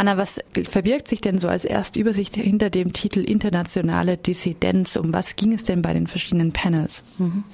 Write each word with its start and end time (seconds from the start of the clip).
Anna, 0.00 0.16
was 0.16 0.40
verbirgt 0.62 1.08
sich 1.08 1.20
denn 1.20 1.36
so 1.36 1.46
als 1.46 1.66
Erstübersicht 1.66 2.34
hinter 2.34 2.70
dem 2.70 2.94
Titel 2.94 3.20
Internationale 3.20 4.16
Dissidenz? 4.16 4.96
Um 4.96 5.12
was 5.12 5.36
ging 5.36 5.52
es 5.52 5.62
denn 5.62 5.82
bei 5.82 5.92
den 5.92 6.06
verschiedenen 6.06 6.52
Panels? 6.52 7.02
Mhm. 7.18 7.44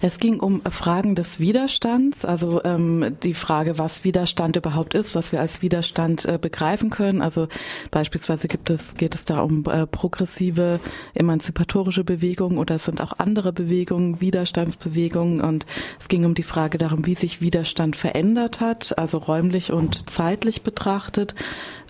Es 0.00 0.18
ging 0.18 0.40
um 0.40 0.62
Fragen 0.70 1.14
des 1.14 1.40
Widerstands, 1.40 2.24
also 2.24 2.64
ähm, 2.64 3.18
die 3.22 3.34
Frage, 3.34 3.76
was 3.76 4.02
Widerstand 4.02 4.56
überhaupt 4.56 4.94
ist, 4.94 5.14
was 5.14 5.30
wir 5.30 5.42
als 5.42 5.60
Widerstand 5.60 6.24
äh, 6.24 6.38
begreifen 6.40 6.88
können. 6.88 7.20
Also 7.20 7.48
beispielsweise 7.90 8.48
gibt 8.48 8.70
es, 8.70 8.94
geht 8.94 9.14
es 9.14 9.26
da 9.26 9.40
um 9.40 9.64
äh, 9.66 9.86
progressive, 9.86 10.80
emanzipatorische 11.12 12.02
Bewegungen 12.02 12.56
oder 12.56 12.76
es 12.76 12.86
sind 12.86 13.02
auch 13.02 13.18
andere 13.18 13.52
Bewegungen, 13.52 14.22
Widerstandsbewegungen 14.22 15.42
und 15.42 15.66
es 16.00 16.08
ging 16.08 16.24
um 16.24 16.34
die 16.34 16.44
Frage 16.44 16.78
darum, 16.78 17.04
wie 17.04 17.14
sich 17.14 17.42
Widerstand 17.42 17.94
verändert 17.94 18.60
hat, 18.60 18.96
also 18.96 19.18
räumlich 19.18 19.70
und 19.70 20.08
zeitlich 20.08 20.62
betrachtet 20.62 21.34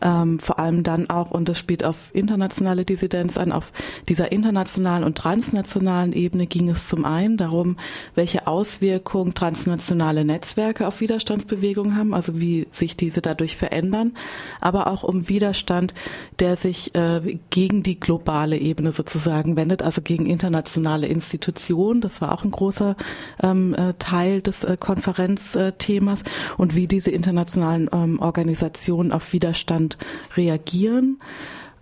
ähm, 0.02 0.38
vor 0.38 0.58
allem 0.58 0.82
dann 0.82 1.10
auch, 1.10 1.30
und 1.30 1.48
das 1.48 1.58
spielt 1.58 1.84
auf 1.84 1.96
internationale 2.12 2.84
Dissidenz 2.84 3.36
an, 3.36 3.52
auf 3.52 3.72
dieser 4.08 4.32
internationalen 4.32 5.04
und 5.04 5.16
transnationalen 5.16 6.12
Ebene 6.12 6.46
ging 6.46 6.68
es 6.68 6.88
zum 6.88 7.04
einen 7.04 7.36
darum, 7.36 7.76
welche 8.14 8.46
Auswirkungen 8.46 9.34
transnationale 9.34 10.24
Netzwerke 10.24 10.86
auf 10.86 11.00
Widerstandsbewegungen 11.00 11.96
haben, 11.96 12.14
also 12.14 12.38
wie 12.38 12.66
sich 12.70 12.96
diese 12.96 13.20
dadurch 13.20 13.56
verändern, 13.56 14.12
aber 14.60 14.86
auch 14.86 15.02
um 15.02 15.28
Widerstand, 15.28 15.94
der 16.38 16.56
sich 16.56 16.94
äh, 16.94 17.38
gegen 17.50 17.82
die 17.82 18.00
globale 18.00 18.58
Ebene 18.58 18.92
sozusagen 18.92 19.56
wendet, 19.56 19.82
also 19.82 20.02
gegen 20.02 20.26
internationale 20.26 21.06
Institutionen. 21.06 22.00
Das 22.00 22.20
war 22.20 22.32
auch 22.32 22.44
ein 22.44 22.50
großer 22.50 22.96
ähm, 23.42 23.74
äh, 23.74 23.94
Teil 23.98 24.40
des 24.40 24.64
äh, 24.64 24.76
Konferenzthemas 24.78 26.22
und 26.56 26.74
wie 26.74 26.86
diese 26.86 27.10
internationalen 27.10 27.88
ähm, 27.92 28.20
Organisationen 28.20 29.12
auf 29.12 29.32
Widerstand 29.32 29.89
und 29.90 29.98
reagieren. 30.36 31.20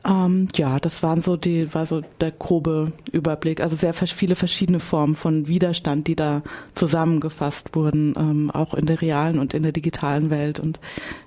Ähm, 0.05 0.49
ja, 0.55 0.79
das 0.79 1.03
waren 1.03 1.21
so 1.21 1.37
die, 1.37 1.75
war 1.75 1.85
so 1.85 2.03
der 2.21 2.31
grobe 2.31 2.93
Überblick. 3.11 3.61
Also 3.61 3.77
sehr 3.77 3.95
viele 3.95 4.37
verschiedene 4.37 4.81
Formen 4.81 5.15
von 5.15 5.49
Widerstand, 5.49 6.07
die 6.07 6.17
da 6.17 6.43
zusammengefasst 6.75 7.75
wurden, 7.75 8.15
ähm, 8.17 8.51
auch 8.51 8.75
in 8.75 8.87
der 8.87 9.01
realen 9.03 9.39
und 9.39 9.55
in 9.55 9.65
der 9.65 9.73
digitalen 9.73 10.31
Welt. 10.31 10.61
Und 10.61 10.79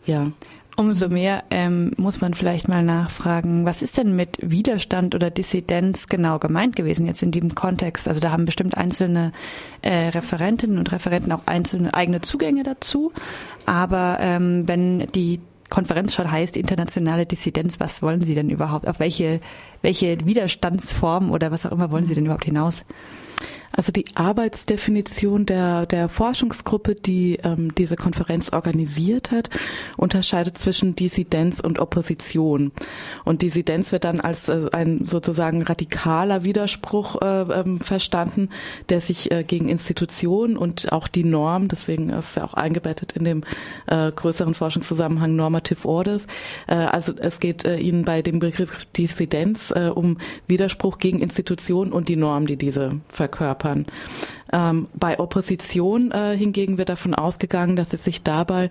ja. 0.05 0.31
Umso 0.77 1.09
mehr 1.09 1.43
ähm, 1.51 1.91
muss 1.97 2.21
man 2.21 2.33
vielleicht 2.33 2.69
mal 2.69 2.81
nachfragen, 2.81 3.65
was 3.65 3.81
ist 3.81 3.97
denn 3.97 4.15
mit 4.15 4.37
Widerstand 4.41 5.13
oder 5.13 5.29
Dissidenz 5.29 6.07
genau 6.07 6.39
gemeint 6.39 6.77
gewesen 6.77 7.05
jetzt 7.05 7.21
in 7.21 7.31
diesem 7.31 7.55
Kontext? 7.55 8.07
Also 8.07 8.21
da 8.21 8.31
haben 8.31 8.45
bestimmt 8.45 8.77
einzelne 8.77 9.33
äh, 9.81 10.07
Referentinnen 10.07 10.79
und 10.79 10.91
Referenten 10.93 11.33
auch 11.33 11.45
einzelne 11.45 11.93
eigene 11.93 12.21
Zugänge 12.21 12.63
dazu. 12.63 13.11
Aber 13.65 14.17
ähm, 14.21 14.67
wenn 14.67 15.07
die 15.07 15.41
Konferenz 15.71 16.13
schon 16.13 16.29
heißt, 16.29 16.57
internationale 16.57 17.25
Dissidenz, 17.25 17.79
was 17.79 18.01
wollen 18.01 18.21
Sie 18.21 18.35
denn 18.35 18.49
überhaupt? 18.49 18.87
Auf 18.87 18.99
welche, 18.99 19.39
welche 19.81 20.23
Widerstandsform 20.25 21.31
oder 21.31 21.49
was 21.49 21.65
auch 21.65 21.71
immer 21.71 21.89
wollen 21.89 22.05
Sie 22.05 22.13
denn 22.13 22.25
überhaupt 22.25 22.45
hinaus? 22.45 22.83
Also 23.73 23.91
die 23.91 24.05
Arbeitsdefinition 24.15 25.45
der, 25.45 25.85
der 25.85 26.09
Forschungsgruppe, 26.09 26.95
die 26.95 27.39
ähm, 27.43 27.73
diese 27.75 27.95
Konferenz 27.95 28.51
organisiert 28.51 29.31
hat, 29.31 29.49
unterscheidet 29.97 30.57
zwischen 30.57 30.95
Dissidenz 30.95 31.59
und 31.59 31.79
Opposition. 31.79 32.71
Und 33.23 33.41
Dissidenz 33.41 33.91
wird 33.91 34.03
dann 34.03 34.19
als 34.19 34.49
äh, 34.49 34.67
ein 34.73 35.05
sozusagen 35.05 35.61
radikaler 35.61 36.43
Widerspruch 36.43 37.21
äh, 37.21 37.41
ähm, 37.41 37.79
verstanden, 37.79 38.49
der 38.89 38.99
sich 38.99 39.31
äh, 39.31 39.43
gegen 39.43 39.69
Institutionen 39.69 40.57
und 40.57 40.91
auch 40.91 41.07
die 41.07 41.23
Norm, 41.23 41.69
deswegen 41.69 42.09
ist 42.09 42.35
ja 42.35 42.43
auch 42.43 42.53
eingebettet 42.53 43.13
in 43.13 43.23
dem 43.23 43.43
äh, 43.87 44.11
größeren 44.11 44.53
Forschungszusammenhang 44.53 45.35
Normative 45.35 45.87
Orders. 45.87 46.27
Äh, 46.67 46.75
also 46.75 47.13
es 47.15 47.39
geht 47.39 47.63
äh, 47.63 47.77
Ihnen 47.77 48.03
bei 48.03 48.21
dem 48.21 48.39
Begriff 48.39 48.85
Dissidenz 48.97 49.71
äh, 49.71 49.89
um 49.93 50.17
Widerspruch 50.47 50.97
gegen 50.97 51.19
Institutionen 51.19 51.93
und 51.93 52.09
die 52.09 52.17
Norm, 52.17 52.47
die 52.47 52.57
diese 52.57 52.99
verkörpert 53.07 53.60
verkörpern. 53.61 53.85
Ähm, 54.53 54.87
bei 54.93 55.19
Opposition 55.19 56.11
äh, 56.11 56.35
hingegen 56.35 56.77
wird 56.77 56.89
davon 56.89 57.13
ausgegangen, 57.13 57.75
dass 57.75 57.93
es 57.93 58.03
sich 58.03 58.23
dabei 58.23 58.69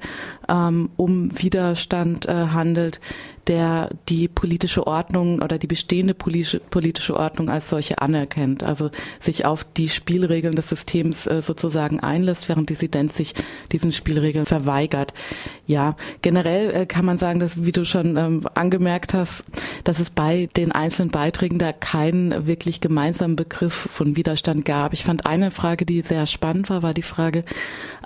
ähm, 0.49 0.91
um 0.97 1.31
Widerstand 1.41 2.27
äh, 2.27 2.49
handelt, 2.49 3.01
der 3.51 3.91
die 4.09 4.29
politische 4.29 4.87
Ordnung 4.87 5.43
oder 5.43 5.59
die 5.59 5.67
bestehende 5.67 6.15
politische, 6.15 7.17
Ordnung 7.17 7.51
als 7.51 7.69
solche 7.69 8.01
anerkennt, 8.01 8.63
also 8.63 8.91
sich 9.19 9.45
auf 9.45 9.67
die 9.77 9.89
Spielregeln 9.89 10.55
des 10.55 10.69
Systems 10.69 11.27
äh, 11.27 11.43
sozusagen 11.43 11.99
einlässt, 11.99 12.49
während 12.49 12.71
Dissidenz 12.71 13.17
sich 13.17 13.35
diesen 13.73 13.91
Spielregeln 13.91 14.47
verweigert. 14.47 15.15
Ja, 15.67 15.97
generell 16.23 16.71
äh, 16.71 16.87
kann 16.87 17.05
man 17.05 17.19
sagen, 17.19 17.41
dass, 17.41 17.65
wie 17.65 17.73
du 17.73 17.85
schon 17.85 18.17
ähm, 18.17 18.47
angemerkt 18.55 19.15
hast, 19.15 19.43
dass 19.83 19.99
es 19.99 20.11
bei 20.11 20.49
den 20.57 20.71
einzelnen 20.71 21.11
Beiträgen 21.11 21.59
da 21.59 21.73
keinen 21.73 22.47
wirklich 22.47 22.81
gemeinsamen 22.81 23.35
Begriff 23.35 23.75
von 23.75 24.15
Widerstand 24.15 24.65
gab. 24.65 24.93
Ich 24.93 25.03
fand 25.03 25.27
eine 25.27 25.51
Frage, 25.51 25.87
die 25.87 26.03
sehr 26.03 26.29
spannend 26.29 26.71
war, 26.71 26.85
war 26.85 26.95
die 26.95 27.03
Frage, 27.03 27.45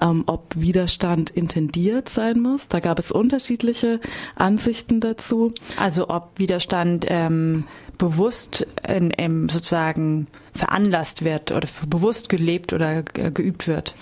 ähm, 0.01 0.25
ob 0.25 0.55
Widerstand 0.57 1.29
intendiert 1.29 2.09
sein 2.09 2.41
muss. 2.41 2.69
Da 2.69 2.81
gab 2.81 2.99
es 2.99 3.13
unterschiedliche 3.13 4.01
Ansichten 4.37 5.01
dazu. 5.01 5.34
Also 5.77 6.09
ob 6.09 6.39
Widerstand 6.39 7.07
ähm, 7.09 7.65
bewusst 7.99 8.67
in, 8.87 9.11
in 9.11 9.49
sozusagen 9.49 10.27
veranlasst 10.53 11.25
wird 11.25 11.53
oder 11.53 11.69
bewusst 11.89 12.29
gelebt 12.29 12.73
oder 12.73 13.03
geübt 13.03 13.67
wird. 13.67 13.95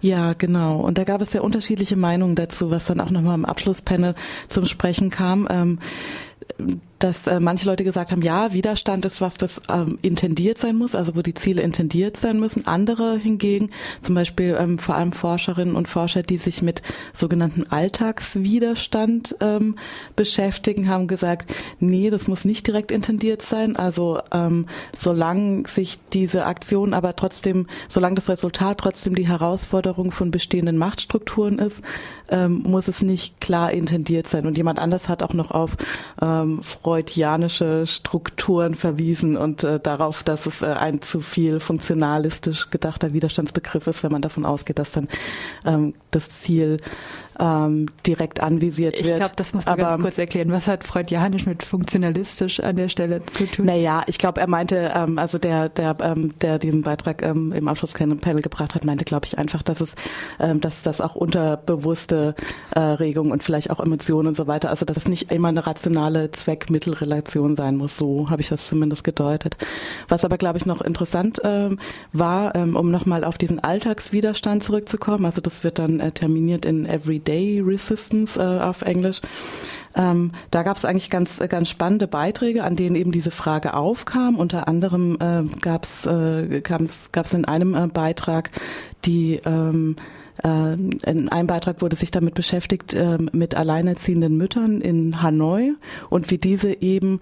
Ja, 0.00 0.32
genau. 0.32 0.80
Und 0.80 0.98
da 0.98 1.04
gab 1.04 1.20
es 1.20 1.32
ja 1.32 1.40
unterschiedliche 1.40 1.96
Meinungen 1.96 2.34
dazu, 2.34 2.70
was 2.70 2.86
dann 2.86 3.00
auch 3.00 3.10
nochmal 3.10 3.34
im 3.34 3.44
Abschlusspanel 3.44 4.14
zum 4.48 4.66
Sprechen 4.66 5.10
kam. 5.10 5.46
Ähm, 5.50 5.78
dass 7.00 7.26
äh, 7.26 7.40
manche 7.40 7.66
Leute 7.66 7.82
gesagt 7.82 8.12
haben, 8.12 8.22
ja, 8.22 8.52
Widerstand 8.52 9.04
ist 9.06 9.20
was, 9.20 9.36
das 9.36 9.60
ähm, 9.68 9.98
intendiert 10.02 10.58
sein 10.58 10.76
muss, 10.76 10.94
also 10.94 11.16
wo 11.16 11.22
die 11.22 11.34
Ziele 11.34 11.62
intendiert 11.62 12.16
sein 12.18 12.38
müssen. 12.38 12.66
Andere 12.66 13.16
hingegen, 13.16 13.70
zum 14.02 14.14
Beispiel 14.14 14.56
ähm, 14.60 14.78
vor 14.78 14.94
allem 14.94 15.12
Forscherinnen 15.12 15.74
und 15.74 15.88
Forscher, 15.88 16.22
die 16.22 16.36
sich 16.36 16.60
mit 16.60 16.82
sogenannten 17.14 17.64
Alltagswiderstand 17.64 19.36
ähm, 19.40 19.76
beschäftigen, 20.14 20.88
haben 20.88 21.06
gesagt, 21.06 21.50
nee, 21.80 22.10
das 22.10 22.28
muss 22.28 22.44
nicht 22.44 22.66
direkt 22.66 22.92
intendiert 22.92 23.40
sein. 23.40 23.76
Also 23.76 24.20
ähm, 24.30 24.66
solange 24.94 25.66
sich 25.66 25.98
diese 26.12 26.44
Aktion 26.44 26.92
aber 26.92 27.16
trotzdem, 27.16 27.66
solange 27.88 28.16
das 28.16 28.28
Resultat 28.28 28.78
trotzdem 28.78 29.14
die 29.14 29.26
Herausforderung 29.26 30.12
von 30.12 30.30
bestehenden 30.30 30.76
Machtstrukturen 30.76 31.58
ist, 31.58 31.82
ähm, 32.28 32.62
muss 32.64 32.88
es 32.88 33.00
nicht 33.00 33.40
klar 33.40 33.72
intendiert 33.72 34.26
sein. 34.26 34.46
Und 34.46 34.58
jemand 34.58 34.78
anders 34.78 35.08
hat 35.08 35.22
auch 35.22 35.32
noch 35.32 35.50
auf 35.50 35.76
ähm, 36.20 36.60
freudianische 36.90 37.86
Strukturen 37.86 38.74
verwiesen 38.74 39.36
und 39.36 39.62
äh, 39.62 39.78
darauf, 39.78 40.24
dass 40.24 40.46
es 40.46 40.60
äh, 40.60 40.66
ein 40.66 41.00
zu 41.00 41.20
viel 41.20 41.60
funktionalistisch 41.60 42.68
gedachter 42.70 43.12
Widerstandsbegriff 43.12 43.86
ist, 43.86 44.02
wenn 44.02 44.10
man 44.10 44.22
davon 44.22 44.44
ausgeht, 44.44 44.80
dass 44.80 44.90
dann 44.90 45.06
ähm, 45.64 45.94
das 46.10 46.30
Ziel 46.30 46.80
ähm, 47.40 47.86
direkt 48.06 48.40
anvisiert 48.40 48.96
wird. 48.96 49.06
Ich 49.06 49.16
glaube, 49.16 49.32
das 49.36 49.54
musst 49.54 49.66
du 49.66 49.72
Aber, 49.72 49.82
ganz 49.82 50.02
kurz 50.02 50.18
erklären. 50.18 50.52
Was 50.52 50.68
hat 50.68 50.84
freudianisch 50.84 51.46
mit 51.46 51.62
funktionalistisch 51.62 52.60
an 52.60 52.76
der 52.76 52.88
Stelle 52.88 53.24
zu 53.26 53.46
tun? 53.46 53.66
Naja, 53.66 54.02
ich 54.06 54.18
glaube, 54.18 54.40
er 54.40 54.46
meinte, 54.46 54.92
ähm, 54.94 55.18
also 55.18 55.38
der, 55.38 55.70
der, 55.70 55.96
ähm, 56.02 56.36
der 56.38 56.58
diesen 56.58 56.82
Beitrag 56.82 57.22
ähm, 57.22 57.52
im 57.52 57.66
Abschlusspanel 57.68 58.42
gebracht 58.42 58.74
hat, 58.74 58.84
meinte, 58.84 59.04
glaube 59.04 59.26
ich, 59.26 59.38
einfach, 59.38 59.62
dass 59.62 59.80
es, 59.80 59.94
ähm, 60.38 60.60
dass 60.60 60.82
das 60.82 61.00
auch 61.00 61.14
unterbewusste 61.14 62.34
äh, 62.74 62.80
Regungen 62.80 63.32
und 63.32 63.42
vielleicht 63.42 63.70
auch 63.70 63.80
Emotionen 63.80 64.28
und 64.28 64.36
so 64.36 64.46
weiter, 64.46 64.68
also 64.68 64.84
dass 64.84 64.98
es 64.98 65.08
nicht 65.08 65.32
immer 65.32 65.48
eine 65.48 65.66
rationale 65.66 66.30
Zweck-Mittel-Relation 66.30 67.56
sein 67.56 67.76
muss. 67.76 67.96
So 67.96 68.28
habe 68.28 68.42
ich 68.42 68.48
das 68.48 68.68
zumindest 68.68 69.04
gedeutet. 69.04 69.56
Was 70.08 70.24
aber, 70.24 70.36
glaube 70.36 70.58
ich, 70.58 70.66
noch 70.66 70.82
interessant 70.82 71.40
ähm, 71.44 71.78
war, 72.12 72.54
ähm, 72.54 72.76
um 72.76 72.90
nochmal 72.90 73.24
auf 73.24 73.38
diesen 73.38 73.60
Alltagswiderstand 73.60 74.62
zurückzukommen, 74.62 75.24
also 75.24 75.40
das 75.40 75.64
wird 75.64 75.78
dann 75.78 76.00
äh, 76.00 76.12
terminiert 76.12 76.66
in 76.66 76.84
Everyday 76.84 77.29
Day 77.30 77.60
Resistance 77.64 78.38
äh, 78.40 78.60
auf 78.60 78.82
Englisch. 78.82 79.20
Ähm, 79.96 80.32
da 80.50 80.62
gab 80.62 80.76
es 80.76 80.84
eigentlich 80.84 81.10
ganz, 81.10 81.40
ganz 81.48 81.68
spannende 81.68 82.06
Beiträge, 82.06 82.64
an 82.64 82.76
denen 82.76 82.96
eben 82.96 83.12
diese 83.12 83.30
Frage 83.30 83.74
aufkam. 83.74 84.36
Unter 84.36 84.68
anderem 84.68 85.16
äh, 85.20 85.42
gab 85.60 85.84
es 85.84 86.06
äh, 86.06 86.62
in 87.32 87.44
einem 87.44 87.74
äh, 87.74 87.86
Beitrag 87.88 88.50
die 89.04 89.40
ähm, 89.44 89.96
äh, 89.98 90.19
in 90.42 91.28
einem 91.28 91.46
Beitrag 91.46 91.82
wurde 91.82 91.96
sich 91.96 92.10
damit 92.10 92.34
beschäftigt 92.34 92.94
äh, 92.94 93.18
mit 93.32 93.54
alleinerziehenden 93.54 94.36
Müttern 94.36 94.80
in 94.80 95.22
Hanoi 95.22 95.72
und 96.08 96.30
wie 96.30 96.38
diese 96.38 96.80
eben 96.80 97.20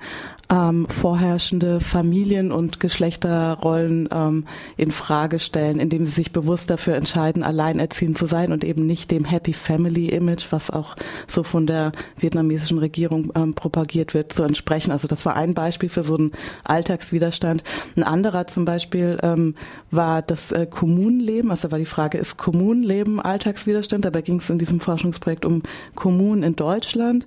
ähm, 0.51 0.87
vorherrschende 0.89 1.81
Familien- 1.81 2.53
und 2.53 2.81
Geschlechterrollen 2.81 4.09
ähm, 4.13 4.47
in 4.77 4.93
Frage 4.93 5.41
stellen, 5.41 5.81
indem 5.81 6.05
sie 6.05 6.13
sich 6.13 6.33
bewusst 6.33 6.71
dafür 6.71 6.95
entscheiden, 6.95 7.43
alleinerziehend 7.43 8.17
zu 8.17 8.27
sein 8.27 8.53
und 8.53 8.63
eben 8.63 8.87
nicht 8.87 9.11
dem 9.11 9.25
Happy 9.25 9.53
Family 9.53 10.09
Image, 10.11 10.47
was 10.51 10.71
auch 10.71 10.95
so 11.27 11.43
von 11.43 11.67
der 11.67 11.93
vietnamesischen 12.19 12.79
Regierung 12.79 13.33
ähm, 13.35 13.55
propagiert 13.55 14.15
wird, 14.15 14.33
zu 14.33 14.45
entsprechen. 14.45 14.93
Also 14.93 15.09
das 15.09 15.27
war 15.27 15.35
ein 15.35 15.55
Beispiel 15.55 15.89
für 15.89 16.03
so 16.03 16.17
einen 16.17 16.33
Alltagswiderstand. 16.65 17.65
Ein 17.97 18.05
anderer 18.05 18.47
zum 18.47 18.65
Beispiel 18.65 19.19
ähm, 19.23 19.55
war 19.91 20.23
das 20.23 20.53
äh, 20.53 20.67
Kommunenleben. 20.67 21.51
Also 21.51 21.71
war 21.71 21.79
die 21.79 21.85
Frage, 21.85 22.19
ist 22.19 22.37
Kommunenleben 22.37 23.08
im 23.15 23.21
Alltagswiderstand. 23.21 24.05
Dabei 24.05 24.23
ging 24.23 24.37
es 24.37 24.51
in 24.51 24.59
diesem 24.59 24.81
Forschungsprojekt 24.81 25.45
um 25.45 25.63
Kommunen 25.95 26.43
in 26.43 26.57
Deutschland. 26.57 27.27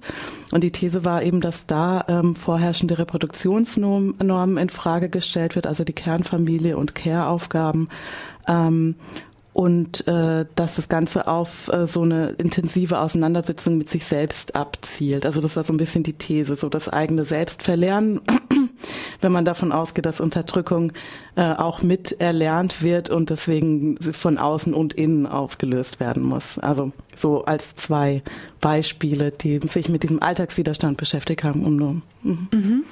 Und 0.52 0.64
die 0.64 0.72
These 0.72 1.06
war 1.06 1.24
eben, 1.24 1.42
dass 1.42 1.66
da 1.66 2.06
ähm, 2.08 2.36
vorherrschende 2.36 2.98
Reproduktionsnormen 2.98 4.58
in 4.58 4.70
Frage 4.70 5.10
gestellt 5.10 5.56
wird, 5.56 5.68
also 5.68 5.84
die 5.84 5.94
Kernfamilie 5.94 6.78
und 6.78 6.96
Care-Aufgaben. 6.96 7.90
Ähm, 8.48 8.96
und 9.54 10.08
äh, 10.08 10.46
dass 10.56 10.78
das 10.78 10.88
Ganze 10.88 11.28
auf 11.28 11.68
äh, 11.74 11.86
so 11.86 12.04
eine 12.04 12.30
intensive 12.32 13.00
Auseinandersetzung 13.00 13.78
mit 13.78 13.90
sich 13.90 14.06
selbst 14.06 14.56
abzielt. 14.56 15.26
Also 15.26 15.42
das 15.42 15.56
war 15.58 15.64
so 15.64 15.74
ein 15.74 15.78
bisschen 15.78 16.04
die 16.04 16.14
These, 16.14 16.56
so 16.56 16.70
das 16.70 16.88
eigene 16.88 17.26
Selbstverlernen, 17.26 18.22
wenn 19.22 19.32
man 19.32 19.46
davon 19.46 19.72
ausgeht, 19.72 20.06
dass 20.06 20.20
Unterdrückung 20.20 20.92
äh, 21.36 21.54
auch 21.54 21.82
mit 21.82 22.20
erlernt 22.20 22.82
wird 22.82 23.10
und 23.10 23.30
deswegen 23.30 23.98
von 23.98 24.38
außen 24.38 24.74
und 24.74 24.94
innen 24.94 25.26
aufgelöst 25.26 26.00
werden 26.00 26.24
muss. 26.24 26.60
Also 26.60 26.92
so 27.16 27.46
als 27.46 27.76
zwei 27.76 28.22
Beispiele, 28.60 29.32
die 29.32 29.60
sich 29.68 29.90
mit 29.90 30.04
diesem 30.04 30.22
Alltagswiderstand 30.22 30.98
beschäftigt 30.98 31.44
haben, 31.44 31.66
um 31.66 31.76
nur. 31.76 32.02
Mhm. 32.24 32.48
Mhm 32.52 32.84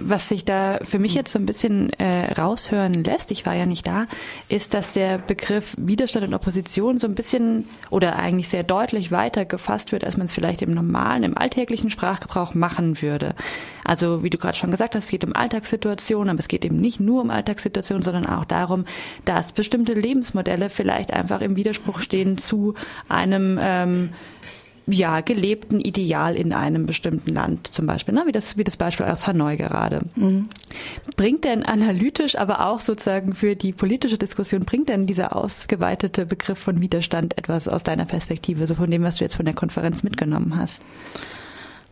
was 0.00 0.28
sich 0.28 0.44
da 0.44 0.78
für 0.82 0.98
mich 0.98 1.14
jetzt 1.14 1.32
so 1.32 1.38
ein 1.38 1.46
bisschen 1.46 1.90
äh, 1.94 2.32
raushören 2.32 3.04
lässt, 3.04 3.30
ich 3.30 3.46
war 3.46 3.54
ja 3.54 3.66
nicht 3.66 3.86
da, 3.86 4.06
ist, 4.48 4.74
dass 4.74 4.92
der 4.92 5.18
Begriff 5.18 5.74
Widerstand 5.78 6.26
und 6.26 6.34
Opposition 6.34 6.98
so 6.98 7.06
ein 7.06 7.14
bisschen 7.14 7.66
oder 7.90 8.16
eigentlich 8.16 8.48
sehr 8.48 8.62
deutlich 8.62 9.10
weiter 9.10 9.44
gefasst 9.44 9.92
wird, 9.92 10.04
als 10.04 10.16
man 10.16 10.24
es 10.24 10.32
vielleicht 10.32 10.62
im 10.62 10.72
normalen, 10.72 11.22
im 11.22 11.36
alltäglichen 11.36 11.90
Sprachgebrauch 11.90 12.54
machen 12.54 13.00
würde. 13.02 13.34
Also 13.84 14.22
wie 14.22 14.30
du 14.30 14.38
gerade 14.38 14.56
schon 14.56 14.70
gesagt 14.70 14.94
hast, 14.94 15.04
es 15.04 15.10
geht 15.10 15.24
um 15.24 15.34
Alltagssituationen, 15.34 16.30
aber 16.30 16.40
es 16.40 16.48
geht 16.48 16.64
eben 16.64 16.80
nicht 16.80 17.00
nur 17.00 17.22
um 17.22 17.30
Alltagssituationen, 17.30 18.02
sondern 18.02 18.26
auch 18.26 18.44
darum, 18.44 18.84
dass 19.24 19.52
bestimmte 19.52 19.94
Lebensmodelle 19.94 20.70
vielleicht 20.70 21.12
einfach 21.12 21.40
im 21.40 21.56
Widerspruch 21.56 22.00
stehen 22.00 22.38
zu 22.38 22.74
einem 23.08 23.58
ähm, 23.60 24.10
ja, 24.86 25.20
gelebten 25.20 25.80
Ideal 25.80 26.36
in 26.36 26.52
einem 26.52 26.86
bestimmten 26.86 27.32
Land 27.32 27.68
zum 27.68 27.86
Beispiel, 27.86 28.14
ne? 28.14 28.24
wie, 28.26 28.32
das, 28.32 28.56
wie 28.56 28.64
das 28.64 28.76
Beispiel 28.76 29.06
aus 29.06 29.26
Hanoi 29.26 29.56
gerade. 29.56 30.00
Mhm. 30.16 30.48
Bringt 31.16 31.44
denn 31.44 31.62
analytisch, 31.62 32.36
aber 32.36 32.66
auch 32.66 32.80
sozusagen 32.80 33.32
für 33.32 33.54
die 33.54 33.72
politische 33.72 34.18
Diskussion, 34.18 34.64
bringt 34.64 34.88
denn 34.88 35.06
dieser 35.06 35.36
ausgeweitete 35.36 36.26
Begriff 36.26 36.58
von 36.58 36.80
Widerstand 36.80 37.38
etwas 37.38 37.68
aus 37.68 37.84
deiner 37.84 38.06
Perspektive, 38.06 38.66
so 38.66 38.74
von 38.74 38.90
dem, 38.90 39.02
was 39.02 39.16
du 39.16 39.24
jetzt 39.24 39.36
von 39.36 39.44
der 39.44 39.54
Konferenz 39.54 40.02
mitgenommen 40.02 40.56
hast? 40.56 40.82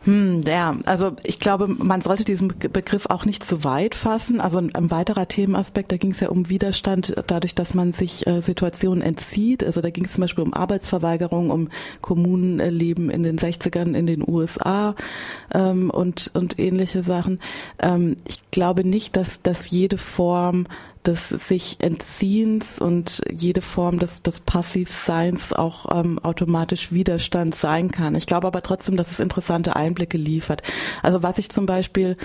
Hm, 0.03 0.41
ja, 0.47 0.77
also 0.85 1.11
ich 1.23 1.37
glaube, 1.37 1.67
man 1.67 2.01
sollte 2.01 2.25
diesen 2.25 2.47
Begriff 2.47 3.05
auch 3.05 3.25
nicht 3.25 3.45
zu 3.45 3.63
weit 3.63 3.93
fassen. 3.93 4.41
Also 4.41 4.57
ein, 4.57 4.73
ein 4.73 4.89
weiterer 4.89 5.27
Themenaspekt, 5.27 5.91
da 5.91 5.97
ging 5.97 6.11
es 6.11 6.19
ja 6.19 6.29
um 6.29 6.49
Widerstand 6.49 7.13
dadurch, 7.27 7.53
dass 7.53 7.75
man 7.75 7.91
sich 7.91 8.25
äh, 8.25 8.41
Situationen 8.41 9.03
entzieht. 9.03 9.63
Also 9.63 9.79
da 9.81 9.91
ging 9.91 10.05
es 10.05 10.13
zum 10.13 10.21
Beispiel 10.21 10.43
um 10.43 10.55
Arbeitsverweigerung, 10.55 11.51
um 11.51 11.69
Kommunenleben 12.01 13.11
in 13.11 13.21
den 13.21 13.37
60ern 13.37 13.93
in 13.93 14.07
den 14.07 14.27
USA 14.27 14.95
ähm, 15.53 15.91
und, 15.91 16.31
und 16.33 16.57
ähnliche 16.57 17.03
Sachen. 17.03 17.39
Ähm, 17.77 18.17
ich 18.27 18.39
glaube 18.49 18.83
nicht, 18.83 19.15
dass, 19.15 19.43
dass 19.43 19.69
jede 19.69 19.99
Form 19.99 20.65
des 21.05 21.29
sich 21.29 21.77
Entziehens 21.79 22.79
und 22.79 23.21
jede 23.31 23.61
Form 23.61 23.97
des, 23.99 24.21
des 24.21 24.41
Passivseins 24.41 25.51
auch 25.51 25.85
ähm, 25.97 26.19
automatisch 26.19 26.91
Widerstand 26.91 27.55
sein 27.55 27.91
kann. 27.91 28.15
Ich 28.15 28.27
glaube 28.27 28.47
aber 28.47 28.61
trotzdem, 28.61 28.97
dass 28.97 29.11
es 29.11 29.19
interessante 29.19 29.75
Einblicke 29.75 30.17
liefert. 30.17 30.61
Also 31.01 31.23
was 31.23 31.39
ich 31.39 31.49
zum 31.49 31.65
Beispiel 31.65 32.17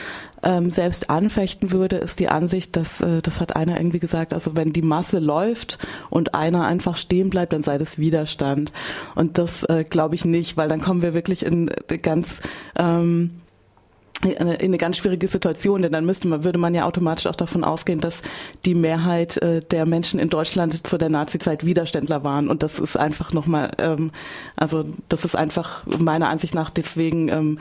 ähm, 0.42 0.70
selbst 0.70 1.08
anfechten 1.08 1.70
würde, 1.70 1.96
ist 1.96 2.20
die 2.20 2.28
Ansicht, 2.28 2.76
dass, 2.76 3.00
äh, 3.00 3.22
das 3.22 3.40
hat 3.40 3.56
einer 3.56 3.78
irgendwie 3.78 3.98
gesagt, 4.00 4.32
also 4.32 4.56
wenn 4.56 4.72
die 4.72 4.82
Masse 4.82 5.18
läuft 5.18 5.78
und 6.10 6.34
einer 6.34 6.66
einfach 6.66 6.96
stehen 6.96 7.30
bleibt, 7.30 7.52
dann 7.52 7.62
sei 7.62 7.78
das 7.78 7.98
Widerstand. 7.98 8.72
Und 9.14 9.38
das 9.38 9.64
äh, 9.64 9.84
glaube 9.84 10.14
ich 10.14 10.24
nicht, 10.24 10.56
weil 10.56 10.68
dann 10.68 10.82
kommen 10.82 11.02
wir 11.02 11.14
wirklich 11.14 11.44
in 11.44 11.70
ganz 12.02 12.40
ähm, 12.78 13.30
in 14.24 14.38
eine 14.38 14.78
ganz 14.78 14.96
schwierige 14.96 15.28
Situation, 15.28 15.82
denn 15.82 15.92
dann 15.92 16.06
müsste 16.06 16.26
man, 16.26 16.42
würde 16.42 16.58
man 16.58 16.74
ja 16.74 16.86
automatisch 16.86 17.26
auch 17.26 17.36
davon 17.36 17.64
ausgehen, 17.64 18.00
dass 18.00 18.22
die 18.64 18.74
Mehrheit 18.74 19.36
äh, 19.38 19.60
der 19.60 19.84
Menschen 19.84 20.18
in 20.18 20.30
Deutschland 20.30 20.86
zu 20.86 20.96
der 20.96 21.10
Nazizeit 21.10 21.66
Widerständler 21.66 22.24
waren. 22.24 22.48
Und 22.48 22.62
das 22.62 22.78
ist 22.78 22.96
einfach 22.96 23.32
nochmal, 23.32 23.72
ähm, 23.78 24.10
also 24.56 24.84
das 25.08 25.24
ist 25.24 25.36
einfach 25.36 25.84
meiner 25.86 26.28
Ansicht 26.28 26.54
nach 26.54 26.70
deswegen 26.70 27.28
ähm, 27.28 27.58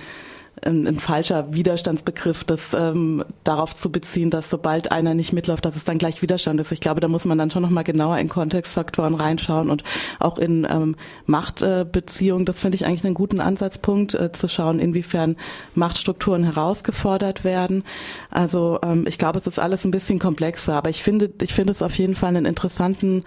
ein, 0.63 0.87
ein 0.87 0.99
falscher 0.99 1.53
Widerstandsbegriff, 1.53 2.43
das 2.43 2.73
ähm, 2.73 3.23
darauf 3.43 3.75
zu 3.75 3.91
beziehen, 3.91 4.29
dass 4.29 4.49
sobald 4.49 4.91
einer 4.91 5.13
nicht 5.13 5.33
mitläuft, 5.33 5.65
dass 5.65 5.75
es 5.75 5.83
dann 5.83 5.97
gleich 5.97 6.21
Widerstand 6.21 6.59
ist. 6.59 6.71
Ich 6.71 6.81
glaube, 6.81 7.01
da 7.01 7.07
muss 7.07 7.25
man 7.25 7.37
dann 7.37 7.51
schon 7.51 7.61
noch 7.61 7.69
mal 7.69 7.83
genauer 7.83 8.17
in 8.17 8.29
Kontextfaktoren 8.29 9.15
reinschauen 9.15 9.69
und 9.69 9.83
auch 10.19 10.37
in 10.37 10.65
ähm, 10.69 10.95
Machtbeziehungen. 11.25 12.45
das 12.45 12.59
finde 12.59 12.75
ich 12.75 12.85
eigentlich 12.85 13.05
einen 13.05 13.13
guten 13.13 13.39
Ansatzpunkt, 13.39 14.13
äh, 14.13 14.31
zu 14.31 14.47
schauen, 14.47 14.79
inwiefern 14.79 15.35
Machtstrukturen 15.75 16.43
herausgefordert 16.43 17.43
werden. 17.43 17.83
Also 18.31 18.79
ähm, 18.83 19.05
ich 19.07 19.17
glaube, 19.17 19.37
es 19.37 19.47
ist 19.47 19.59
alles 19.59 19.83
ein 19.85 19.91
bisschen 19.91 20.19
komplexer, 20.19 20.75
aber 20.75 20.89
ich 20.89 21.03
finde, 21.03 21.31
ich 21.41 21.53
finde 21.53 21.71
es 21.71 21.81
auf 21.81 21.97
jeden 21.97 22.15
Fall 22.15 22.29
einen 22.29 22.45
interessanten 22.45 23.23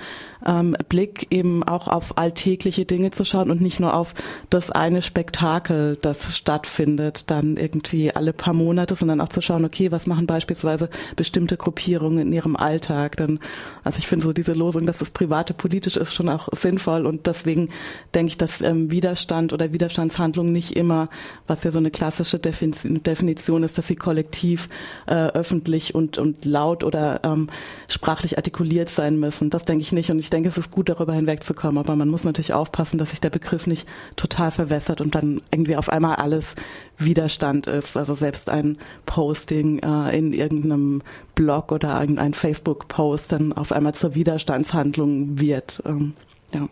ähm, 0.46 0.76
Blick, 0.88 1.26
eben 1.30 1.62
auch 1.62 1.88
auf 1.88 2.16
alltägliche 2.16 2.84
Dinge 2.84 3.10
zu 3.10 3.24
schauen 3.24 3.50
und 3.50 3.60
nicht 3.60 3.80
nur 3.80 3.94
auf 3.94 4.14
das 4.50 4.70
eine 4.70 5.02
Spektakel, 5.02 5.98
das 6.00 6.36
stattfindet 6.36 7.27
dann 7.30 7.56
irgendwie 7.56 8.14
alle 8.14 8.32
paar 8.32 8.54
Monate, 8.54 8.94
sondern 8.94 9.20
auch 9.20 9.28
zu 9.28 9.40
schauen, 9.40 9.64
okay, 9.64 9.90
was 9.92 10.06
machen 10.06 10.26
beispielsweise 10.26 10.88
bestimmte 11.16 11.56
Gruppierungen 11.56 12.18
in 12.18 12.32
ihrem 12.32 12.56
Alltag. 12.56 13.16
Dann, 13.16 13.40
also 13.84 13.98
ich 13.98 14.06
finde 14.06 14.24
so 14.24 14.32
diese 14.32 14.52
Losung, 14.52 14.86
dass 14.86 14.98
das 14.98 15.10
Private 15.10 15.54
politisch 15.54 15.96
ist, 15.96 16.14
schon 16.14 16.28
auch 16.28 16.48
sinnvoll 16.52 17.06
und 17.06 17.26
deswegen 17.26 17.70
denke 18.14 18.30
ich, 18.30 18.38
dass 18.38 18.60
ähm, 18.60 18.90
Widerstand 18.90 19.52
oder 19.52 19.72
Widerstandshandlung 19.72 20.52
nicht 20.52 20.76
immer, 20.76 21.08
was 21.46 21.64
ja 21.64 21.70
so 21.70 21.78
eine 21.78 21.90
klassische 21.90 22.38
Definition 22.38 23.62
ist, 23.62 23.78
dass 23.78 23.86
sie 23.86 23.96
kollektiv, 23.96 24.68
äh, 25.06 25.14
öffentlich 25.14 25.94
und, 25.94 26.18
und 26.18 26.44
laut 26.44 26.84
oder 26.84 27.20
ähm, 27.24 27.48
sprachlich 27.88 28.36
artikuliert 28.36 28.88
sein 28.88 29.18
müssen. 29.18 29.50
Das 29.50 29.64
denke 29.64 29.82
ich 29.82 29.92
nicht 29.92 30.10
und 30.10 30.18
ich 30.18 30.30
denke, 30.30 30.48
es 30.48 30.58
ist 30.58 30.70
gut, 30.70 30.88
darüber 30.88 31.12
hinwegzukommen, 31.12 31.78
aber 31.78 31.96
man 31.96 32.08
muss 32.08 32.24
natürlich 32.24 32.52
aufpassen, 32.52 32.98
dass 32.98 33.10
sich 33.10 33.20
der 33.20 33.30
Begriff 33.30 33.66
nicht 33.66 33.86
total 34.16 34.50
verwässert 34.50 35.00
und 35.00 35.14
dann 35.14 35.40
irgendwie 35.50 35.76
auf 35.76 35.88
einmal 35.88 36.16
alles 36.16 36.54
Widerstand 36.98 37.66
ist. 37.66 37.96
Also 37.96 38.14
selbst 38.14 38.48
ein 38.48 38.78
Posting 39.06 39.78
äh, 39.78 40.16
in 40.16 40.32
irgendeinem 40.32 41.02
Blog 41.34 41.72
oder 41.72 42.00
irgendein 42.00 42.34
Facebook-Post 42.34 43.32
dann 43.32 43.52
auf 43.52 43.72
einmal 43.72 43.94
zur 43.94 44.14
Widerstandshandlung 44.14 45.40
wird. 45.40 45.82
Ähm, 45.86 46.14
ja. 46.52 46.68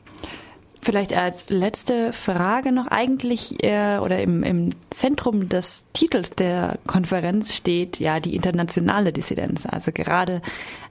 Vielleicht 0.87 1.13
als 1.15 1.49
letzte 1.49 2.13
Frage 2.13 2.71
noch 2.71 2.87
eigentlich 2.87 3.61
äh, 3.65 3.99
oder 3.99 4.21
im, 4.21 4.45
im 4.45 4.71
Zentrum 4.91 5.49
des 5.49 5.85
Titels 5.93 6.31
der 6.31 6.79
Konferenz 6.87 7.55
steht 7.55 7.99
ja 7.99 8.21
die 8.21 8.37
internationale 8.37 9.13
Dissidenz, 9.13 9.67
also 9.67 9.91
gerade 9.91 10.43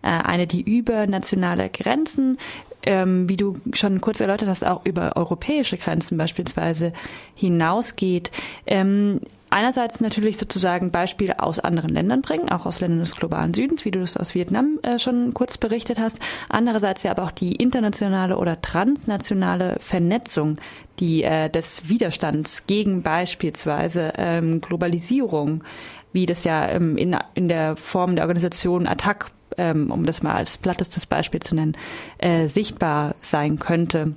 äh, 0.02 0.08
eine, 0.10 0.48
die 0.48 0.62
über 0.62 1.08
nationale 1.08 1.70
Grenzen, 1.70 2.38
ähm, 2.86 3.28
wie 3.30 3.38
du 3.38 3.58
schon 3.74 4.02
kurz 4.02 4.20
erläutert 4.20 4.50
hast, 4.50 4.66
auch 4.66 4.86
über 4.86 5.16
europäische 5.16 5.78
Grenzen 5.78 6.18
beispielsweise 6.18 6.94
hinausgeht. 7.36 8.32
Ähm, 8.66 9.20
einerseits 9.50 10.02
natürlich 10.02 10.38
sozusagen 10.38 10.92
Beispiele 10.92 11.40
aus 11.42 11.60
anderen 11.60 11.92
Ländern 11.92 12.22
bringen, 12.22 12.50
auch 12.50 12.66
aus 12.66 12.82
Ländern 12.82 13.00
des 13.00 13.16
globalen 13.16 13.54
Südens, 13.54 13.86
wie 13.86 13.92
du 13.92 14.00
das 14.00 14.18
aus 14.18 14.36
Vietnam 14.36 14.80
äh, 14.84 15.00
schon 15.00 15.34
kurz 15.34 15.58
berichtet 15.58 16.00
hast. 16.00 16.20
Andererseits 16.50 17.04
ja 17.04 17.12
aber 17.12 17.24
auch 17.24 17.32
die 17.32 17.54
internationale 17.54 18.38
oder 18.38 18.62
transnationale 18.62 19.78
Vernetzung, 19.80 20.58
die 21.00 21.24
äh, 21.24 21.50
des 21.50 21.90
Widerstands 21.90 22.68
gegen 22.68 23.02
beispielsweise 23.02 24.14
ähm, 24.18 24.62
Globalisierung, 24.62 25.64
wie 26.12 26.26
das 26.26 26.44
ja 26.44 26.70
ähm, 26.70 26.98
in, 26.98 27.18
in 27.34 27.48
der 27.48 27.76
Form 27.76 28.16
der 28.16 28.26
Organisation 28.26 28.88
Attac, 28.88 29.32
ähm, 29.58 29.92
um 29.92 30.06
das 30.06 30.24
mal 30.24 30.34
als 30.34 30.58
plattestes 30.58 31.06
Beispiel 31.06 31.42
zu 31.42 31.56
nennen, 31.56 31.78
äh, 32.18 32.48
sichtbar 32.48 33.16
sein 33.22 33.60
könnte. 33.60 34.14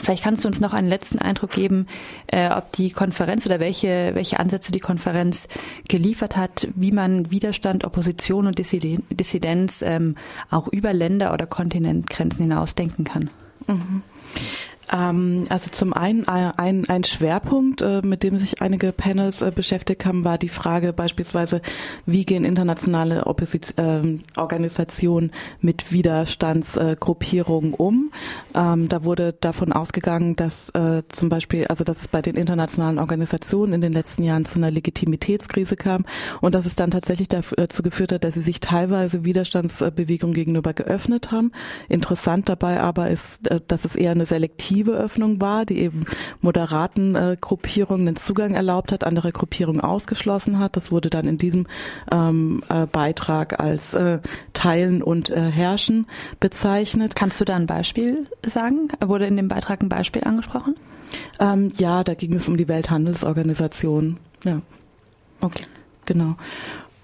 Vielleicht 0.00 0.24
kannst 0.24 0.44
du 0.44 0.48
uns 0.48 0.58
noch 0.58 0.72
einen 0.72 0.88
letzten 0.88 1.18
Eindruck 1.18 1.50
geben, 1.50 1.86
äh, 2.26 2.48
ob 2.50 2.72
die 2.72 2.90
Konferenz 2.90 3.44
oder 3.44 3.60
welche, 3.60 4.14
welche 4.14 4.40
Ansätze 4.40 4.72
die 4.72 4.80
Konferenz 4.80 5.48
geliefert 5.86 6.34
hat, 6.36 6.68
wie 6.74 6.92
man 6.92 7.30
Widerstand, 7.30 7.84
Opposition 7.84 8.46
und 8.46 8.58
Dissidenz 8.58 9.82
ähm, 9.82 10.16
auch 10.50 10.66
über 10.68 10.94
Länder- 10.94 11.34
oder 11.34 11.46
Kontinentgrenzen 11.46 12.44
hinaus 12.44 12.74
denken 12.74 13.04
kann. 13.04 13.28
Mhm. 13.66 14.02
Ähm, 14.92 15.46
also 15.48 15.70
zum 15.70 15.92
einen 15.92 16.24
äh, 16.24 16.52
ein, 16.56 16.88
ein 16.88 17.04
Schwerpunkt, 17.04 17.82
äh, 17.82 18.02
mit 18.02 18.22
dem 18.22 18.38
sich 18.38 18.60
einige 18.60 18.92
Panels 18.92 19.42
äh, 19.42 19.50
beschäftigt 19.50 20.04
haben, 20.04 20.24
war 20.24 20.38
die 20.38 20.50
Frage 20.50 20.92
beispielsweise, 20.92 21.62
wie 22.04 22.24
gehen 22.24 22.44
internationale 22.44 23.26
Opposition, 23.26 24.22
äh, 24.36 24.40
Organisationen 24.40 25.32
mit 25.60 25.92
Widerstandsgruppierungen 25.92 27.74
um. 27.74 28.12
Ähm, 28.54 28.88
da 28.88 29.04
wurde 29.04 29.32
davon 29.32 29.72
ausgegangen, 29.72 30.36
dass 30.36 30.72
zum 31.08 31.28
Beispiel, 31.28 31.66
also 31.66 31.84
dass 31.84 32.00
es 32.00 32.08
bei 32.08 32.22
den 32.22 32.36
internationalen 32.36 32.98
Organisationen 32.98 33.72
in 33.74 33.80
den 33.80 33.92
letzten 33.92 34.22
Jahren 34.22 34.44
zu 34.44 34.58
einer 34.58 34.70
Legitimitätskrise 34.70 35.76
kam 35.76 36.04
und 36.40 36.54
dass 36.54 36.66
es 36.66 36.76
dann 36.76 36.90
tatsächlich 36.90 37.28
dazu 37.28 37.82
geführt 37.82 38.12
hat, 38.12 38.24
dass 38.24 38.34
sie 38.34 38.42
sich 38.42 38.60
teilweise 38.60 39.24
Widerstandsbewegungen 39.24 40.34
gegenüber 40.34 40.72
geöffnet 40.72 41.30
haben. 41.30 41.52
Interessant 41.88 42.48
dabei 42.48 42.80
aber 42.80 43.10
ist, 43.10 43.48
dass 43.68 43.84
es 43.84 43.96
eher 43.96 44.12
eine 44.12 44.26
selektive 44.26 44.81
Öffnung 44.90 45.40
war, 45.40 45.64
die 45.64 45.78
eben 45.78 46.04
moderaten 46.40 47.14
äh, 47.14 47.36
Gruppierungen 47.40 48.06
den 48.06 48.16
Zugang 48.16 48.54
erlaubt 48.54 48.92
hat, 48.92 49.04
andere 49.04 49.30
Gruppierungen 49.30 49.80
ausgeschlossen 49.80 50.58
hat. 50.58 50.76
Das 50.76 50.90
wurde 50.90 51.10
dann 51.10 51.26
in 51.26 51.38
diesem 51.38 51.66
ähm, 52.10 52.62
äh, 52.68 52.86
Beitrag 52.86 53.60
als 53.60 53.94
äh, 53.94 54.18
Teilen 54.52 55.02
und 55.02 55.30
äh, 55.30 55.50
Herrschen 55.50 56.06
bezeichnet. 56.40 57.14
Kannst 57.14 57.40
du 57.40 57.44
da 57.44 57.56
ein 57.56 57.66
Beispiel 57.66 58.26
sagen? 58.44 58.88
Wurde 59.00 59.26
in 59.26 59.36
dem 59.36 59.48
Beitrag 59.48 59.82
ein 59.82 59.88
Beispiel 59.88 60.24
angesprochen? 60.24 60.74
Ähm, 61.38 61.70
ja, 61.76 62.02
da 62.04 62.14
ging 62.14 62.34
es 62.34 62.48
um 62.48 62.56
die 62.56 62.68
Welthandelsorganisation. 62.68 64.16
Ja. 64.44 64.60
Okay. 65.40 65.64
Genau 66.04 66.36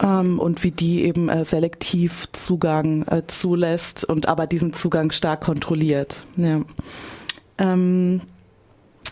ähm, 0.02 0.38
und 0.38 0.64
wie 0.64 0.70
die 0.70 1.04
eben 1.04 1.28
äh, 1.28 1.44
selektiv 1.44 2.26
Zugang 2.32 3.02
äh, 3.08 3.22
zulässt 3.26 4.04
und 4.04 4.26
aber 4.26 4.46
diesen 4.46 4.72
Zugang 4.72 5.10
stark 5.10 5.40
kontrolliert. 5.40 6.20
Ja. 6.36 6.62
Ähm, 7.58 8.20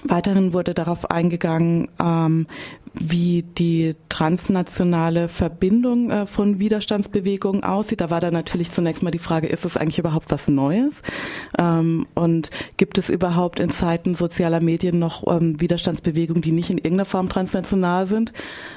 weiterhin 0.05 0.53
wurde 0.53 0.75
darauf 0.75 1.11
eingegangen, 1.11 1.89
ähm, 2.03 2.47
wie 3.01 3.43
die 3.43 3.95
transnationale 4.09 5.29
Verbindung 5.29 6.11
äh, 6.11 6.27
von 6.27 6.59
Widerstandsbewegungen 6.59 7.63
aussieht. 7.63 8.01
Da 8.01 8.11
war 8.11 8.21
dann 8.21 8.33
natürlich 8.33 8.71
zunächst 8.71 9.03
mal 9.03 9.11
die 9.11 9.19
Frage, 9.19 9.47
ist 9.47 9.67
es 9.67 9.77
eigentlich 9.77 9.99
überhaupt 9.99 10.31
was 10.31 10.49
Neues? 10.49 11.03
Ähm, 11.59 12.07
und 12.15 12.51
gibt 12.79 12.97
es 12.97 13.11
überhaupt 13.11 13.61
in 13.61 13.71
Zeiten 13.71 14.15
sozialer 14.15 14.61
Medien 14.61 14.99
noch 14.99 15.27
ähm, 15.27 15.61
Widerstandsbewegungen, 15.61 16.41
die 16.41 16.53
nicht 16.53 16.71
in 16.71 16.79
irgendeiner 16.79 17.05
Form 17.05 17.29
transnational 17.29 18.07
sind? 18.07 18.33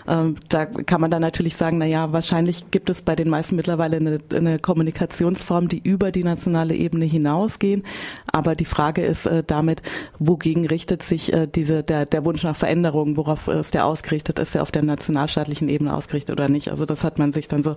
Ähm, 0.07 0.35
da 0.49 0.65
kann 0.65 0.99
man 0.99 1.11
dann 1.11 1.21
natürlich 1.21 1.55
sagen, 1.55 1.77
na 1.77 1.85
ja, 1.85 2.11
wahrscheinlich 2.11 2.71
gibt 2.71 2.89
es 2.89 3.01
bei 3.01 3.15
den 3.15 3.29
meisten 3.29 3.55
mittlerweile 3.55 3.97
eine, 3.97 4.19
eine 4.33 4.59
Kommunikationsform, 4.59 5.69
die 5.69 5.79
über 5.79 6.11
die 6.11 6.25
nationale 6.25 6.75
Ebene 6.75 7.05
hinausgehen. 7.05 7.83
Aber 8.31 8.55
die 8.55 8.65
Frage 8.65 9.05
ist 9.05 9.25
äh, 9.25 9.43
damit, 9.47 9.81
wogegen 10.17 10.65
richtet 10.65 11.03
sich 11.03 11.31
äh, 11.31 11.47
diese, 11.47 11.83
der, 11.83 12.05
der 12.05 12.25
Wunsch 12.25 12.43
nach 12.43 12.57
Veränderung, 12.57 13.15
worauf 13.15 13.47
ist 13.47 13.73
der 13.73 13.85
ausgerichtet? 13.85 14.08
Ausgerichtet 14.09 14.39
ist, 14.39 14.55
er 14.55 14.63
auf 14.63 14.71
der 14.71 14.83
nationalstaatlichen 14.83 15.69
Ebene 15.69 15.95
ausgerichtet 15.95 16.33
oder 16.33 16.49
nicht. 16.49 16.71
Also 16.71 16.85
das 16.85 17.03
hat 17.03 17.19
man 17.19 17.31
sich 17.31 17.47
dann 17.47 17.61
so 17.61 17.71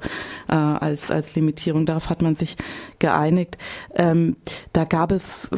äh, 0.48 0.54
als, 0.54 1.10
als 1.10 1.34
Limitierung, 1.34 1.84
darauf 1.84 2.08
hat 2.08 2.22
man 2.22 2.34
sich 2.34 2.56
geeinigt. 2.98 3.58
Ähm, 3.94 4.36
da 4.72 4.84
gab 4.84 5.12
es 5.12 5.50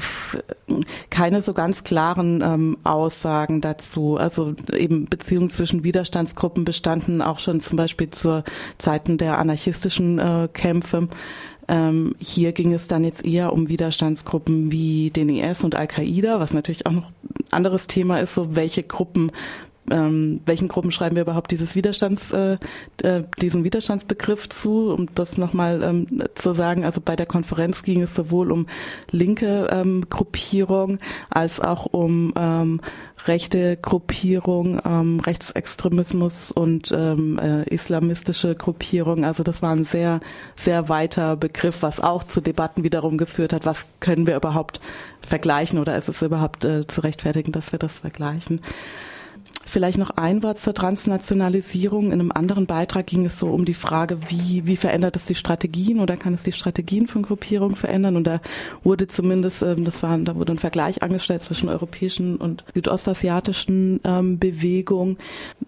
keine 1.11 1.43
so 1.43 1.55
ganz 1.55 1.85
klaren 1.85 2.43
ähm, 2.43 2.79
Aussagen 2.83 3.61
dazu. 3.61 4.17
Also 4.17 4.55
eben 4.73 5.05
Beziehungen 5.07 5.49
zwischen 5.49 5.85
Widerstandsgruppen 5.85 6.65
bestanden 6.65 7.23
auch 7.23 7.39
schon 7.39 7.61
zum 7.61 7.77
Beispiel 7.77 8.11
zu 8.11 8.43
Zeiten 8.79 9.17
der 9.17 9.39
anarchistischen 9.39 10.19
äh, 10.19 10.49
Kämpfe. 10.53 11.09
Ähm, 11.69 12.15
hier 12.19 12.53
ging 12.53 12.75
es 12.75 12.89
dann 12.89 13.05
jetzt 13.05 13.25
eher 13.25 13.53
um 13.53 13.69
Widerstandsgruppen 13.69 14.71
wie 14.71 15.11
den 15.11 15.29
IS 15.29 15.65
und 15.65 15.75
Al-Qaida, 15.75 16.41
was 16.41 16.53
natürlich 16.53 16.85
auch 16.87 16.93
noch 16.93 17.07
ein 17.07 17.45
anderes 17.53 17.87
Thema 17.87 18.19
ist, 18.19 18.35
so 18.35 18.55
welche 18.55 18.83
Gruppen 18.83 19.31
ähm, 19.91 20.41
welchen 20.47 20.69
Gruppen 20.69 20.91
schreiben 20.91 21.17
wir 21.17 21.23
überhaupt 21.23 21.51
dieses 21.51 21.75
Widerstands, 21.75 22.33
äh, 22.33 22.57
äh, 23.03 23.25
diesen 23.41 23.65
Widerstandsbegriff 23.65 24.49
zu, 24.49 24.93
um 24.93 25.09
das 25.15 25.37
nochmal 25.37 25.83
ähm, 25.83 26.23
zu 26.35 26.55
sagen. 26.55 26.85
Also 26.85 27.01
bei 27.05 27.17
der 27.17 27.27
Konferenz 27.27 27.83
ging 27.83 28.03
es 28.03 28.15
sowohl 28.15 28.51
um 28.51 28.67
linke 29.11 29.69
ähm, 29.71 30.07
Gruppierung 30.09 30.99
als 31.31 31.61
auch 31.61 31.87
um 31.87 32.33
ähm, 32.37 32.81
rechte 33.27 33.77
Gruppierung, 33.77 34.81
ähm, 34.85 35.21
Rechtsextremismus 35.21 36.51
und 36.53 36.93
ähm, 36.93 37.39
äh, 37.39 37.63
islamistische 37.65 38.55
Gruppierung. 38.55 39.25
Also 39.25 39.43
das 39.43 39.63
war 39.63 39.75
ein 39.75 39.85
sehr, 39.85 40.21
sehr 40.57 40.89
weiter 40.89 41.37
Begriff, 41.37 41.83
was 41.83 42.01
auch 42.01 42.25
zu 42.25 42.41
Debatten 42.41 42.83
wiederum 42.83 43.19
geführt 43.19 43.53
hat. 43.53 43.67
Was 43.67 43.87
können 44.01 44.27
wir 44.27 44.37
überhaupt 44.37 44.81
vergleichen 45.23 45.79
oder 45.79 45.97
ist 45.97 46.09
es 46.09 46.23
überhaupt 46.23 46.65
äh, 46.65 46.87
zu 46.87 47.01
rechtfertigen, 47.01 47.53
dass 47.53 47.73
wir 47.73 47.79
das 47.79 47.99
vergleichen? 47.99 48.61
Vielleicht 49.67 49.99
noch 49.99 50.11
ein 50.11 50.43
Wort 50.43 50.59
zur 50.59 50.75
Transnationalisierung. 50.75 52.07
In 52.07 52.13
einem 52.13 52.33
anderen 52.33 52.67
Beitrag 52.67 53.07
ging 53.07 53.25
es 53.25 53.39
so 53.39 53.49
um 53.49 53.65
die 53.65 53.75
Frage, 53.75 54.19
wie, 54.29 54.67
wie 54.67 54.77
verändert 54.77 55.17
es 55.17 55.27
die 55.27 55.35
Strategien 55.35 56.01
oder 56.01 56.17
kann 56.17 56.35
es 56.35 56.43
die 56.43 56.53
Strategien 56.53 57.07
von 57.07 57.23
Gruppierungen 57.23 57.75
verändern? 57.75 58.17
Und 58.17 58.27
da 58.27 58.41
wurde 58.83 59.07
zumindest, 59.07 59.63
ähm, 59.63 59.85
das 59.85 60.03
war, 60.03 60.17
da 60.19 60.37
wurde 60.37 60.53
ein 60.53 60.59
Vergleich 60.59 61.03
angestellt 61.03 61.43
zwischen 61.43 61.69
europäischen 61.69 62.37
und 62.37 62.65
südostasiatischen 62.75 64.01
ähm, 64.05 64.39
Bewegungen, 64.39 65.17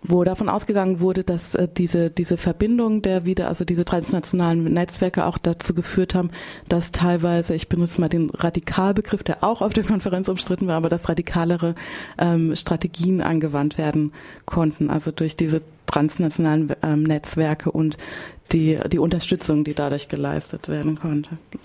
wo 0.03 0.25
davon 0.25 0.49
ausgegangen 0.49 1.01
wurde, 1.01 1.25
dass 1.25 1.55
äh, 1.55 1.67
diese, 1.75 2.11
diese 2.11 2.37
Verbindung 2.37 3.03
der 3.03 3.25
wieder, 3.25 3.49
also 3.49 3.65
diese 3.65 3.85
transnationalen 3.85 4.65
Netzwerke 4.65 5.25
auch 5.25 5.39
dazu 5.39 5.75
geführt 5.75 6.15
haben, 6.15 6.31
dass 6.69 6.93
teilweise, 6.93 7.55
ich 7.55 7.69
benutze 7.69 8.01
mal 8.01 8.09
den 8.09 8.31
Radikalbegriff, 8.31 9.23
der 9.23 9.43
auch 9.43 9.63
auf 9.63 9.73
der 9.73 9.85
Konferenz 9.85 10.29
umstritten 10.29 10.67
war, 10.67 10.77
aber 10.77 10.91
dass 10.91 11.09
radikalere 11.09 11.75
ähm, 12.19 12.55
Strategien 12.55 13.21
angewandt 13.23 13.79
werden 13.79 13.86
werden 13.87 14.13
konnten, 14.45 14.91
also 14.91 15.11
durch 15.11 15.37
diese 15.37 15.63
transnationalen 15.87 16.75
ähm, 16.83 17.05
Netzwerke 17.05 17.71
und 17.71 17.97
die, 18.53 18.79
die 18.93 18.99
Unterstützung, 18.99 19.65
die 19.65 19.75
dadurch 19.75 20.09
geleistet 20.09 20.69
werden 20.69 20.99
konnte. 20.99 21.31